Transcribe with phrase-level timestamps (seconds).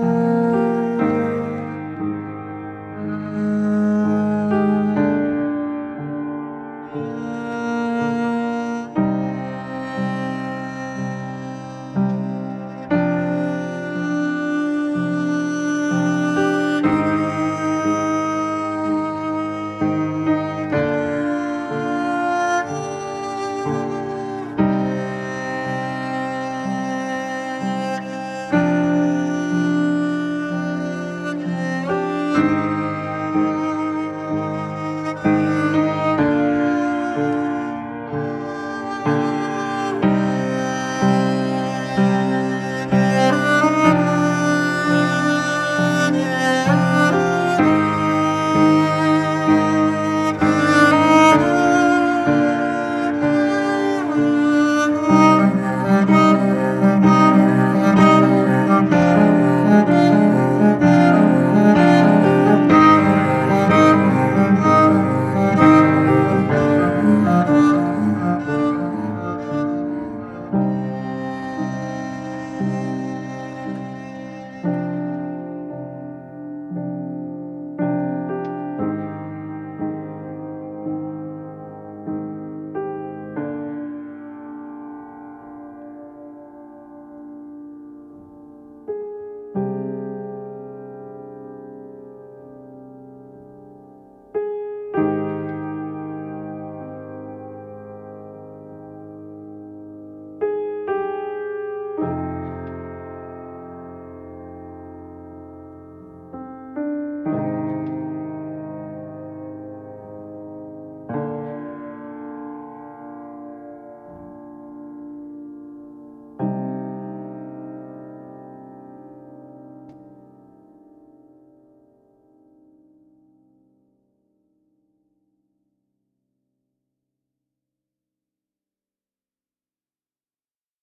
[0.00, 0.39] Thank.